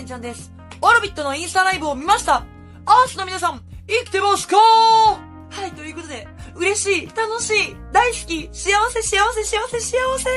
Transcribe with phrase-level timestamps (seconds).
[0.00, 0.50] てんちゃんです。
[0.80, 2.46] オルビットのインスタライブを見ました
[2.86, 4.56] アースの皆さん、生きてますか？
[4.56, 10.30] はい、ということで、嬉しい、楽しい、大好き、幸せ、幸せ、幸せ、幸せ、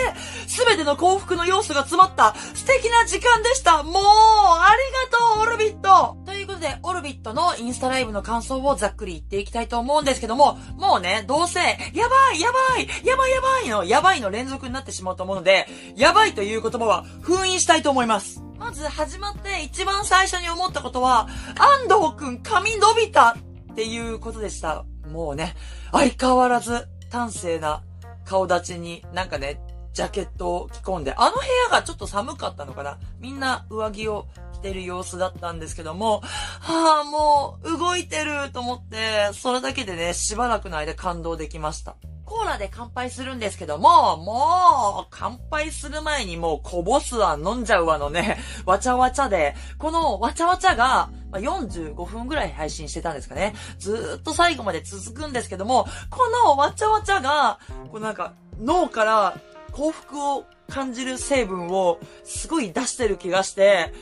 [0.47, 3.84] すべての幸福の要素が詰まった素敵な時間でした。
[3.84, 11.66] もう、ありがとう、オルビットということで、オルビットのインスタライブの感想をざっくり言っていきたいと思うんですけども、もうね、どうせ、や
[12.10, 18.43] ばい、やばい、やばい、やばいの、やばいの連続になってしまうと思うので、やばいという言葉は封印したいと思います。
[18.73, 21.27] まず始まって一番最初に思ったことは、
[21.59, 23.36] 安藤くん髪伸びた
[23.72, 24.84] っていうことでした。
[25.12, 25.54] もうね、
[25.91, 27.84] 相変わらず端正な
[28.26, 29.62] 顔立ちになんかね、
[29.94, 36.21] ジャケットを着込んで、あの部屋がちょっと寒かったのかなみんな上着を着てる様子だったんですけども、
[36.60, 41.96] はあ、もう動いてると思って、それだけでね、しばらくの間感動できました。
[42.26, 53.54] コーラで乾杯するんですけども、もう、乾杯する前にもうこぼすわ、飲んじゃうわのね、 わちゃわちゃで、このわちゃわちゃが、ま45分ぐらい配信してたんですかね。
[53.77, 57.60] ずっと最後まで続くんですけども、このわちゃわちゃが、
[57.91, 59.37] こうなんか、脳から
[59.71, 63.93] 幸福を感じる成分をすごい出してる気がして、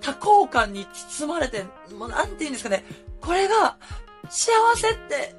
[0.00, 1.64] 多幸感に包まれて、
[1.96, 2.84] もうなんて言うんですかね、
[3.20, 3.76] これが
[4.28, 5.34] 幸せって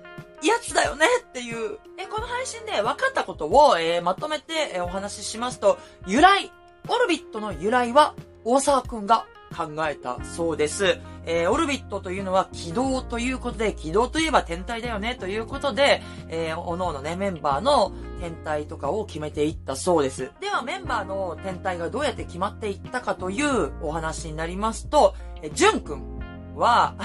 [0.47, 6.51] やつだよねっていう、え、この配信で分かったことを、えーまとめて、えーお話ししますと、由来、
[6.87, 8.15] オルビットの由来は、
[8.45, 10.99] 大沢くんが考えたそうです。
[11.25, 20.31] えーオルビットというのは軌道ということで、軌道といえば天体だよねということで、えー、おのおのね、メンバーの天体とかを決めていったそうです。
[20.39, 26.19] では、メンバーの天体がどうやって決まっていったかというお話になりますと、えー、ジュン君
[26.55, 26.95] は、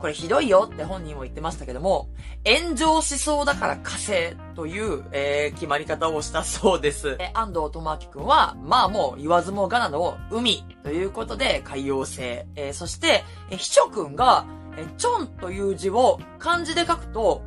[0.00, 2.08] これひどいよって本人も言ってましたけども、
[2.46, 7.16] 炎上しそうだから火星という、えー決まり方をしたそうです。
[7.20, 12.22] えー安藤智明くんは、まあもう言わずもがなの海ということで海洋星。
[12.22, 14.46] えーそして、えー、秘書くんが、
[14.78, 17.42] えーチョンという字を漢字で書くと、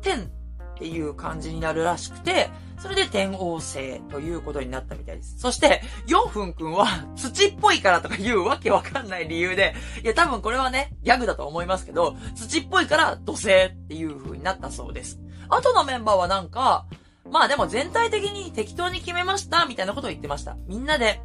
[0.00, 5.38] 天っていう漢字になるらしくて、それで天王星ということになったみたいです。
[5.38, 15.18] そして、ヨンフン君は 土っぽいからとかいうわけわかんない理由で、いや多分これはね、ギャグだと思いますけど、土っぽいから土星っていう風になったそうです。
[15.48, 16.86] あとのメンバーはなんか、
[17.30, 20.56] まあでも全体的に適当に決めましたみたいなことを言ってました。
[20.66, 21.20] みんなで、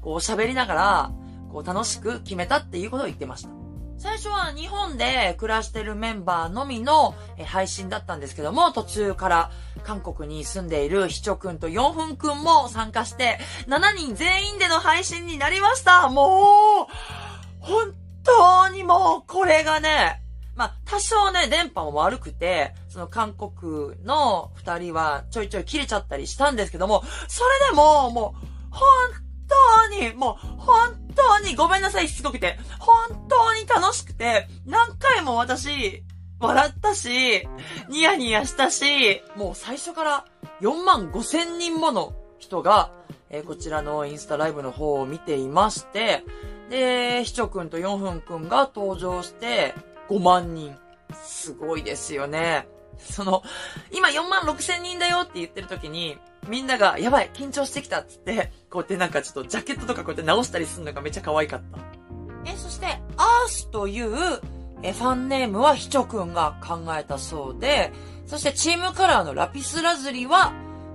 [0.00, 1.12] こう喋りながら、
[1.52, 3.63] こう楽しく決めたっていうことを言ってました。
[3.98, 7.14] 最初は日本で暮らしてるメンバーのみの
[7.46, 9.50] 配信だったんですけども、途中から
[9.82, 16.08] 韓国に住んでいるヒチョくんとヨンフンくんも参加して、7人全員での配信になりました。
[16.08, 16.94] もう、
[17.60, 20.20] 本当にもう、これがね、
[20.56, 29.23] まあ、多少ね、電波も悪くて、その韓国の二人はちょいちょい切れちゃったりしたんですけども、それでも、もう、本
[29.88, 32.58] 当に、もう、本当にごめんなさい、しつこくて。
[32.78, 36.02] 本当に楽しくて、何回も私、
[36.40, 37.48] 笑ったし、
[37.88, 40.24] ニヤニヤしたし、もう最初から
[40.60, 42.90] 4万5千人もの人が、
[43.30, 46.24] えーこちらのインスタライブの方を見ていまして、
[46.70, 49.74] で、ひちょくんとヨンフンくんが登場して、
[50.08, 50.76] 5万人。
[51.22, 52.68] すごいですよね。
[52.98, 53.42] その、
[53.92, 56.18] 今4万6千人だよって言ってる時に、
[56.48, 61.78] みんなが、やばい、緊張してきたっつって、こうやってなんかちょっとジャケットとかこうやって直したりするのがめっちゃ可愛かった。
[62.50, 64.40] え、そして、アースという、
[64.82, 67.92] え、ファンネームはひちょくんが考えたそうで、
[68.26, 70.52] そしてチームカラーのラピスラズリは、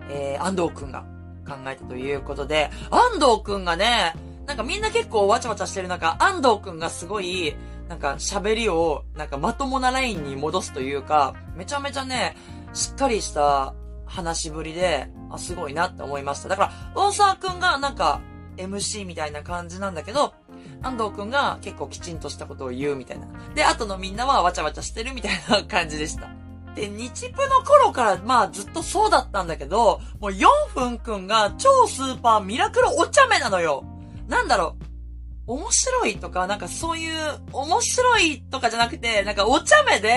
[0.09, 1.05] えー、安藤くんが
[1.47, 4.13] 考えたということで、安藤くんがね、
[4.45, 7.55] なんかみんな結構わちゃわちゃしてる中、安藤くんがすごい、
[7.87, 12.35] なんか喋りを、なんかまともなラインに戻すというか、めちゃめちゃね、
[12.73, 13.73] しっかりした
[14.05, 16.49] 話しぶりで、あ、すごいなって思いました。
[16.49, 18.21] だから、大沢くんがなんか
[18.57, 20.33] MC みたいな感じなんだけど、
[20.81, 23.27] 安藤くんが結構きちんとしたことを言うみたいな。
[23.55, 26.29] で、後のみんなはわちゃわちゃしてるみたいな感じでした。
[26.75, 33.83] で、日プの頃からまあずっとそうだったんだけど、もう4分くんが超スーパーミラクルお茶目なのよ。
[34.27, 35.53] なんだろう。
[35.53, 40.15] 面白いとか、なんかそういう、面白いとかじゃなくて、なんかお茶目で、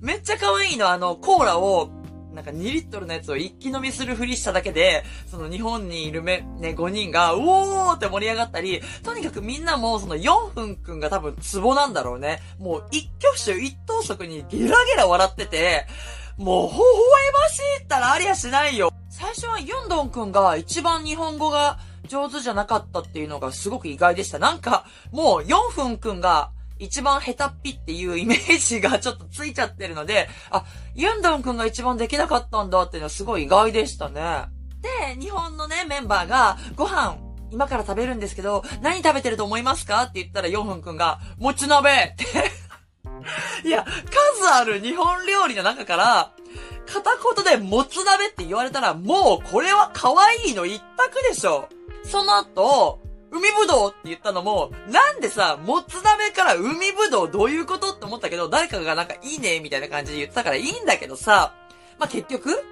[0.00, 1.90] めっちゃ可愛いの、あの、コーラを、
[2.34, 12.40] なんか2リットルのやつを一気飲みするふりしただけで、その日本にいるめ、ね、5人が、うおーって盛り上がったり、とにかくみんなもその4分くんが多分ツボなんだろうね。
[12.58, 15.86] もう一挙手一投足にゲラゲラ笑ってて、
[16.38, 16.82] もう、微笑
[17.32, 18.90] ましいったらありゃしないよ。
[19.10, 24.38] 最初はユンドンくんが一番日本語が上手じゃなかったっていうのがすごく意外でした。
[24.38, 26.50] なんか、もう4分くんが
[26.82, 30.64] 一番下手っぴっていうイメージがちょっとついちゃってるので、あ、
[30.94, 34.46] ユンドンくんが一番できなかったんだっていうのはすごい意外でしたね。
[34.82, 37.16] で、日本のね、メンバーがご飯
[37.52, 42.24] 今から食べるんですけど、何食べてると思いますかって言ったらヨンフン君が、もち鍋って
[43.68, 46.32] いや、数ある日本料理の中から、
[46.92, 47.10] 片
[47.44, 51.68] 言でもつ鍋って言われたら、もうこれは可愛いの一択でしょ。
[52.04, 53.01] その後、
[53.32, 61.54] 海ぶどうって言ったのも、なんでさ、もつ鍋から海ぶどうどういうことって思ったけど、誰かがなんかいいねみたいな感じで言ってたからいいんだけどさ、
[61.98, 62.62] まあ、結局、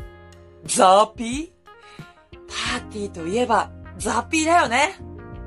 [0.64, 1.50] ザーピー？
[2.46, 4.96] パーティーといえば、ザーピーだよね。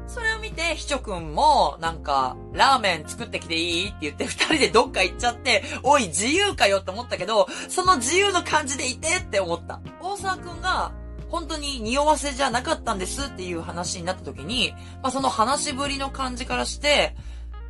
[0.07, 9.80] それを見て、ひちょくんも、なんか、ラーメン作ってきていいって言って、二人でどっか行っちゃって、おい、自由かよって思ったけど、その自由の感じでいてって思った。
[10.01, 10.92] 大沢くんが、
[11.33, 14.71] 本当に匂わせじゃなかったんですっていう話になった時に、
[15.01, 17.15] まあ、その話ぶりの感じからして、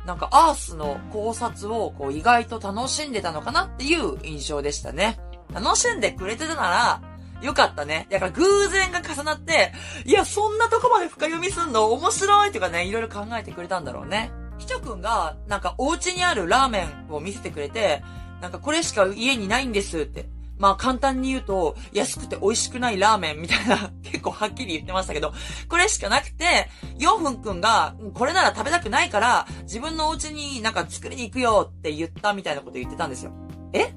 [0.04, 5.18] なんかアースの考察をこう意外と楽しんでたのかなっていう印象でしたね。
[5.50, 7.02] 楽しんでくれてたなら、
[7.40, 8.06] よかったね。
[8.10, 9.72] だから偶然が重なって、
[10.04, 11.86] いや、そんなとこまで深読みすんの？
[11.86, 14.30] 面白いとかね、いろいろ考えてくれたんだろうね。
[14.58, 18.02] ひちょくんが、なんかお家にあるラーメンを見せてくれて、
[18.42, 20.28] なんかこれしか家にないんですって。
[20.58, 25.32] まあ簡単に言うと、安くて美味しくないラーメンみたいな、 結構はっきり言ってましたけど、
[25.68, 26.68] これしかなくて、
[26.98, 33.32] ヨンフンくんが、これなら食べたくないから、自分のお家になんか作りに行くよって言ったみたいなこと言ってたんですよ。
[33.72, 33.92] え？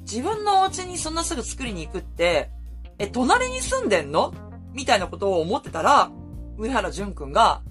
[0.00, 2.50] 自分のお家にそんなすぐ作りに行くって、
[2.98, 4.34] え、隣に住んでんの？
[4.72, 6.10] みたいなことを思ってたら、
[6.58, 7.62] 上原淳くんが、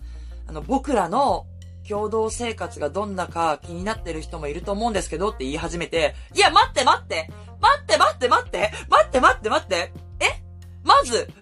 [0.48, 1.46] あの、僕らの
[1.88, 7.30] 共同生活がどんなか気になってる人もいると思うんですけどって言い始めて、いや、待って待って
[7.64, 9.50] 待って待って待って待って待って。
[9.50, 10.44] 待ってえ？
[10.84, 11.34] まず、共同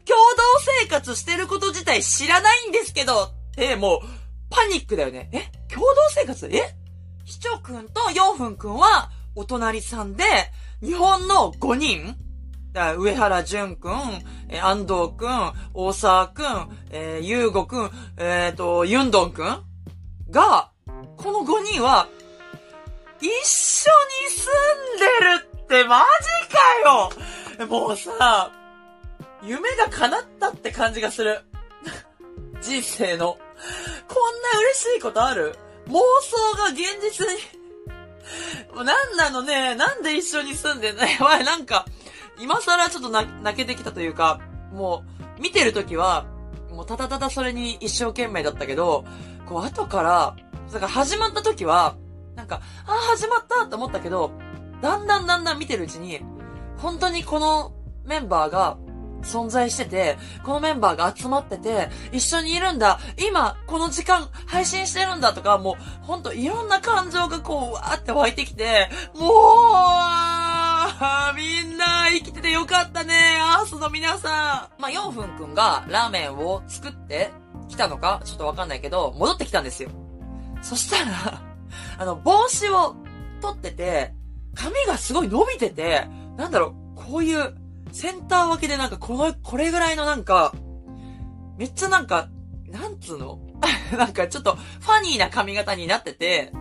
[0.83, 3.99] 生活してること自体知らないんですけどって、もう、
[4.51, 5.29] パニックだよね。
[5.33, 5.73] え？
[5.73, 6.47] 共同生活？
[6.47, 6.75] え？
[7.25, 10.23] ひちょくんとヨンフンくんは、お隣さんで、
[10.83, 12.15] 日本の5人。
[12.73, 13.93] だ上原淳くん、
[14.49, 19.61] え、安藤くん、大沢くん、えー、ゆうごくん、えっ、ー、と、ユンドンくん
[20.29, 20.71] が、
[21.17, 22.07] この5人は、
[23.19, 23.33] 一緒に
[24.29, 24.49] 住
[24.95, 25.05] んで
[25.43, 27.67] るってマジかよ！
[27.67, 28.51] もうさ、
[29.41, 31.39] 夢が叶ったって感じがする。
[32.61, 33.37] 人生の。
[34.07, 35.55] こんな嬉しいことある？
[35.87, 37.33] 妄想が現実に。
[38.75, 41.05] もうなんなのね、なんで一緒に住んでんの？
[41.05, 41.85] やばい、なんか、
[42.37, 44.41] 今更ちょっと泣けてきたというか、
[44.73, 45.05] も
[45.37, 46.25] う、見てるときは、
[46.69, 49.05] もうただただそれに一生懸命だったけど、
[49.45, 50.35] こう後から、
[50.73, 51.95] だから始まった時は、
[52.35, 54.31] なんか、ああ、始まったと思ったけど、
[54.81, 56.21] だんだんだんだん見てるうちに、
[56.77, 57.73] 本当にこの
[58.05, 58.77] メンバーが
[59.23, 69.31] 存在してて、このメンバーが集まってて、一緒にいるんだ、今、この時間、配信してるんだとか、もう、ほんといろんな感情がこう、わーって湧いてきて、もう、
[71.35, 74.81] みんな生きててよかったね、アースの皆さん。
[74.81, 77.31] まあ、4分くんがラーメンを作って
[77.69, 79.89] 来たのかちょっとわかんないけど、戻ってきたんですよ。
[80.61, 81.41] そしたら、
[81.97, 82.95] あの、帽子を
[83.41, 84.13] 取ってて、
[84.55, 86.07] 髪がすごい伸びてて、
[86.37, 87.55] なんだろう、こういう、
[87.91, 90.53] センター分けでなんかこの、これぐらいのなんか、
[91.57, 92.29] めっちゃなんか、
[92.67, 93.39] なんつうの？
[93.97, 96.51] なんかちょっとファニーな髪型になってて、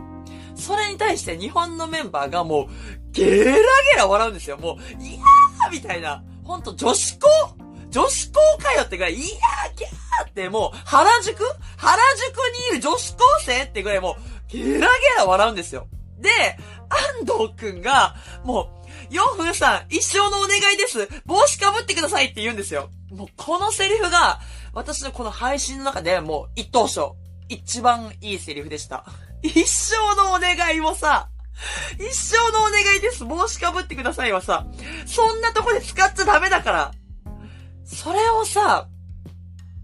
[0.56, 2.66] それに対して日本のメンバーがもう、
[3.12, 3.60] ゲラゲ
[3.96, 4.58] ラ笑うんですよ。
[4.58, 6.22] もう、いやーみたいな。
[6.44, 7.28] ほんと女子校？
[7.90, 11.44] 女子校かよってぐらい、いやーギャーってもう、原宿？
[11.76, 12.36] 原宿
[12.72, 14.84] にいる女子高生ってぐらいもう、ゲラゲ
[15.16, 15.86] ラ笑うんですよ。
[16.18, 16.28] で、
[16.90, 18.68] 安藤くんが、も
[19.10, 21.08] う、4分さん、一生のお願いです。
[21.24, 22.90] 帽子かぶってくださいって言うんですよ。
[23.10, 24.40] もう、このセリフが、
[24.72, 27.16] 私のこの配信の中でもう、一等賞。
[27.48, 29.04] 一番いいセリフでした。
[29.42, 31.28] 一生のお願いもさ、
[31.98, 33.24] 一生のお願いです。
[33.24, 34.66] 帽子かぶってくださいはさ、
[35.06, 36.92] そんなとこで使っちゃダメだから。
[37.84, 38.88] それをさ、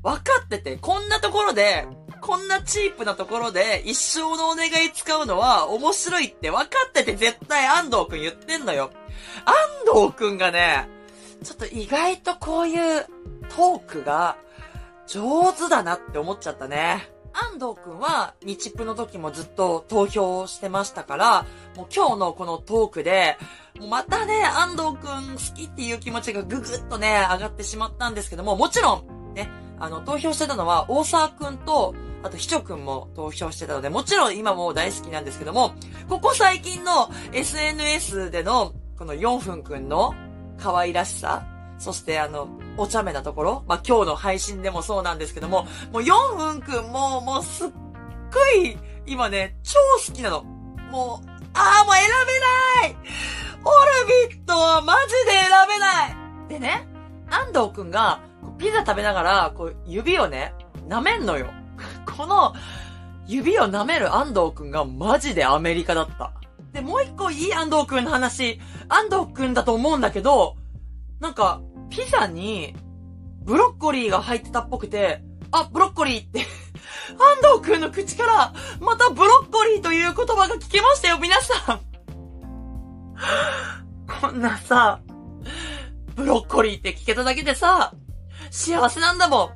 [0.02, 1.86] 分かってて、こんなところで、
[2.26, 8.90] こんなチープなところで一生のお願い使うのは面白いって分かってて絶対安藤くん言ってんのよ。
[9.44, 9.54] 安
[9.94, 10.88] 藤くんがね、
[11.44, 13.06] ちょっと意外とこういう
[13.48, 14.36] トークが
[15.06, 17.08] 上手だなって思っちゃったね。
[17.32, 23.36] 安藤くんは日プの時もずっと投票してましたから、もう今日のこのトークで、
[23.88, 31.94] またね、安藤くん好きっていう気持ちがぐぐっとね、上がってしまったんですけども、もちろん、ね、あの、投票してたのは大沢くんと
[32.26, 35.74] あと、ひちょくんも投票してたので、もちろん今も大好きなんですけども、
[36.08, 40.14] ここ最近の SNS での、この4分くんの
[40.58, 41.46] 可愛らしさ、
[41.78, 50.42] そしてあの、お茶目なところ、まあ、今日の配信でもそうなんですけども、もう4分くんも、もうすっごい、今ね、超好きなの。
[50.42, 52.96] もう、ああ、もう選べない
[53.64, 53.70] オ
[54.02, 56.88] ルビットはマジで選べないでね、
[57.30, 58.20] 安藤くんが、
[58.58, 60.54] ピザ食べながら、こう、指をね、
[60.88, 61.48] 舐めんのよ。
[62.16, 62.54] この、
[63.26, 66.32] 指を舐める安藤くんがマジでアメリカだった。
[66.72, 70.56] で、もう一個いい安藤くんの話、安藤くんだと思うんだけど、
[71.20, 71.60] なんか、
[71.90, 72.74] ピザに、
[73.42, 76.40] ブロッコリーが入ってたっぽくて、あ、ブロッコリーって
[77.16, 81.80] 安藤くんの口から、またブロッコリーという言葉が聞けましたよ、皆さん
[84.20, 85.00] こんなさ、
[86.14, 87.92] ブロッコリーって聞けただけでさ、
[88.56, 89.52] 幸せなんだも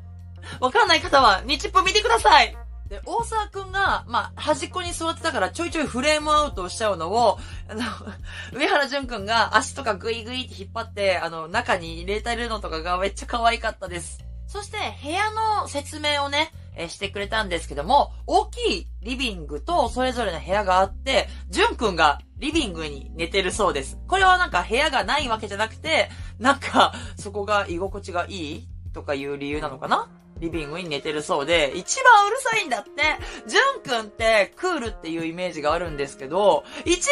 [0.60, 0.62] ん。
[0.62, 2.54] わかんない方は、日プ見てください
[2.88, 7.38] で、大沢くんが、まあ、端っこに座ってたからちょいちょいフレームアウトしちゃうのを、
[7.68, 7.82] あの、
[8.52, 14.18] 上原淳くんが足とかグイグイって引っ張って、あの、中に入れてるのとかがめっちゃ可愛かったです。
[14.46, 23.98] そして、部屋の説明をね、えしてくれたんですけども、大きいリビングとそれぞれの部屋があって、ジュン君がリビングに寝てるそうです。
[24.08, 30.08] これはなんか部屋がないわけじゃなくて、なんか、そこが居心地がいいとかいう理由なのかな？
[30.38, 32.90] リビングに寝てるそうで、一番うるさいんだって。
[33.46, 37.04] ジュン君ってクールっていうイメージがあるんですけど、一番うる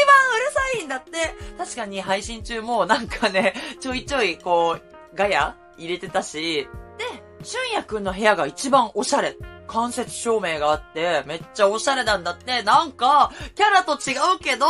[0.53, 1.11] さいんだって。
[1.59, 6.67] 確かに配信中もなんかね、ちょいちょいこう、ガヤ入れてたし、
[6.97, 7.05] で、
[7.43, 9.37] 俊也くんの部屋が一番おしゃれ。
[9.67, 14.67] 間接照明があって、めっちゃおしゃれなんだって、なんか、キャラと違うけど、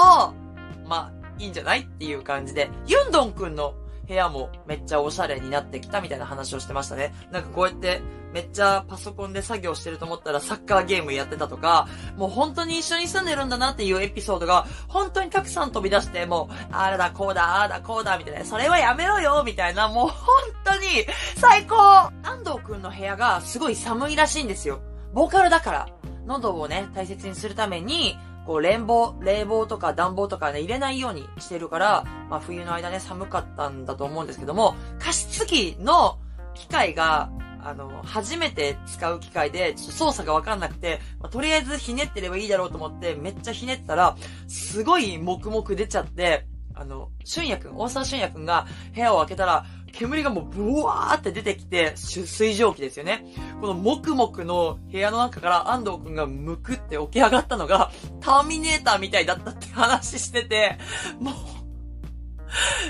[0.84, 1.82] まあ、いいんじゃない？
[1.82, 3.74] っていう感じで、ユンドンくんの
[4.08, 7.14] 部屋もめっちゃおしゃれになってきたみたいな話をしてましたね。
[7.30, 8.00] なんかこうやって
[8.32, 20.16] めっちゃパソコンで作業してると思ったらサッカーゲームやってたとか、もう本当に一緒に住んでるんだなっていうエピソードが本当にたくさん飛び出して、もう、あれだ、こうだ、ああだ、こうだ、みたいな、それはやめろよみたいな、もう本
[20.64, 21.76] 当に最高
[22.22, 24.80] 安藤くんの部屋がすごい寒いらしいんですよ。
[25.12, 25.88] ボーカルだから。
[26.26, 36.18] 喉をね、大切にするために、こう、冷房、冷房とか暖房とかね、入れないようにしてるから、まあ冬の間ね、寒かったんだと思うんですけども、加湿器の
[36.54, 37.30] 機械が、
[37.62, 53.24] あの、初めて使う機械で、ちょっと操作がわかんなくて、まあ、とりあえずひねってればいいだろうと思って、めっちゃひねったら、すごい黙々出ちゃって、あの、俊也くん、大沢俊也くんが部屋を開けたら、煙がもうブワーって出てきて、水蒸気ですよね。
[53.60, 57.90] このもくもくの部屋の中から安藤くんがむくって起き上がったのが、
[58.20, 60.78] ターミネーターみたいだったって話してて、
[61.20, 61.34] もう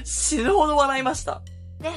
[0.04, 1.42] 死ぬほど笑いました。
[1.80, 1.90] で、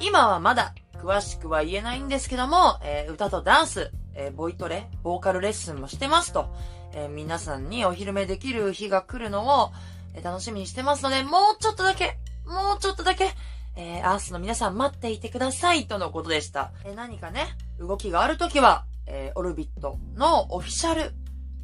[0.00, 6.54] 今はまだ詳しくは言えないんですけども、えー、歌とダンス、えー、ボイトレ、ボーカルレッスンもしてますと、
[6.94, 9.72] えー、皆さんにお披露目できる日が来るのを、
[10.16, 13.30] え楽しみにしてますので、もうちょっとだけ、もうちょっとだけ、
[13.76, 16.72] えー、アースの皆さん待っていてくださいとのことでした。
[16.84, 17.46] えー、何かね、
[17.78, 21.12] 動きがあるときは、えー、オルビットのオフィシャル、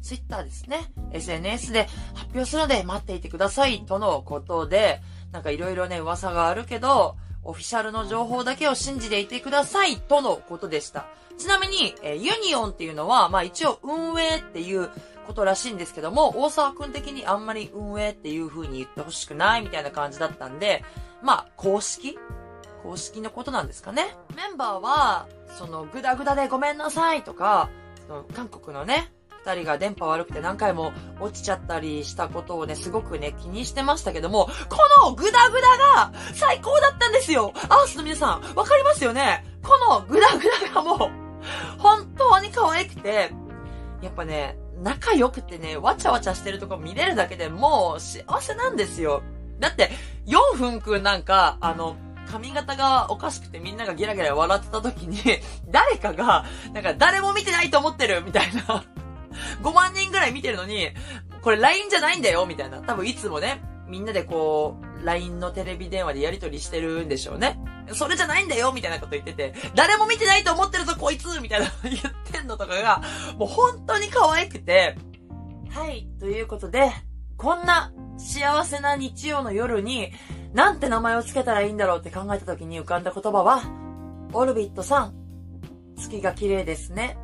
[0.01, 0.91] ツイッターですね。
[1.11, 5.01] SNS で発表するので待っていてくださいとのことで、
[5.31, 11.07] なんかいろいろね、噂があるけど、オフィシャルの情報だけを信じていてくださいとのことでした。
[11.37, 14.89] ちなみに、えー、ユニオンっていうのは、まあ一応運営っていう
[15.25, 20.83] ことらしいんですけども、大沢くん的にあんまり運営っていう風に言ってほしくないみたいな感じだったんで、
[21.23, 22.17] まあ、公式？
[22.83, 24.15] 公式のことなんですかね？
[24.35, 27.69] メンバーは、その、ぐだぐだでごめんなさいとか、
[28.07, 29.11] その、韓国のね、
[29.43, 39.43] 二人が電波悪くて何回も落ちちゃったりしたことをね、すごくね、気にしてましたけども、このグダグダが最高だったんですよアースの皆さん、わかりますよね？
[39.63, 41.09] このグダグダがもう、
[41.79, 43.31] 本当に可愛くて、
[44.01, 49.23] やっぱね、仲良くてね、わちゃわちゃしてるとこ見れるだけでもう幸せなんですよ。
[49.59, 49.91] だって、
[50.27, 51.95] 4分くんなんか、あの、
[52.31, 55.19] 髪型がおかしくてみんながギラギラ笑ってた時に、
[55.69, 58.83] 誰かが、なんか誰も見てないと思ってるみたいな
[59.61, 60.89] 5万人ぐらい見てるのに、
[61.41, 62.79] これ LINE じゃないんだよみたいな。
[62.81, 67.59] 多分いつもね、みんなでこう、LINE のテレビ電話でやり取りしてるんでしょうね。
[67.93, 71.97] それじゃないんだよみたいなこと言ってて、誰も見てないと思ってるぞこいつみたいな 言っ
[72.31, 73.01] てんのとかが、
[73.37, 74.95] もう本当に可愛くて、
[75.71, 76.91] はい、ということで、
[77.37, 80.11] こんな幸せな日曜の夜に、
[80.53, 83.63] なんて名前を付けたらいいんだろうって考えた時に浮かんだ言葉は、
[84.33, 85.13] オルビットさん、
[85.97, 87.17] 月が綺麗ですね。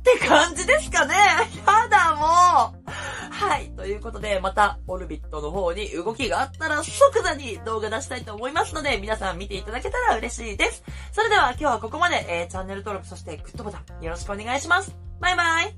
[0.00, 2.90] って感じですかねやだ、もう
[3.32, 3.70] はい。
[3.76, 10.82] ということで、また、オルビットの方に動きがあったら即座に動画出したいと思いますので、皆さん見ていただけたら嬉しいです。
[11.12, 14.94] それでは今日はここまで、えー、チャンネル登録、そしてグッドボタンよろしくお願いします。
[15.20, 15.74] バイバイ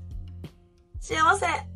[0.99, 1.74] 幸せ